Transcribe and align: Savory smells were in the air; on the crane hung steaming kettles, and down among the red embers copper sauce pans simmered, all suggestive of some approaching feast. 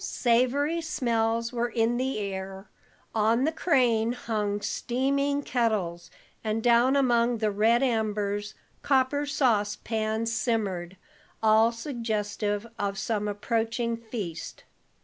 Savory 0.03 0.81
smells 0.81 1.53
were 1.53 1.69
in 1.69 1.97
the 1.97 2.17
air; 2.17 2.67
on 3.13 3.43
the 3.43 3.51
crane 3.51 4.13
hung 4.13 4.59
steaming 4.61 5.43
kettles, 5.43 6.09
and 6.43 6.63
down 6.63 6.95
among 6.95 7.37
the 7.37 7.51
red 7.51 7.83
embers 7.83 8.55
copper 8.81 9.27
sauce 9.27 9.75
pans 9.75 10.33
simmered, 10.33 10.97
all 11.43 11.71
suggestive 11.71 12.65
of 12.79 12.97
some 12.97 13.27
approaching 13.27 13.95
feast. 13.95 14.63